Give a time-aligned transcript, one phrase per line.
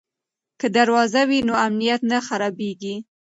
[0.59, 2.95] که دروازه وي نو امنیت نه خرابېږي.